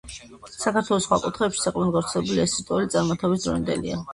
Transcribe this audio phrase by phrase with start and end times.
[0.53, 4.05] საქართველოს სხვა კუთხეებშიც საკმაოდ გავრცელებული ეს რიტუალი წარმართობის დროინდელია.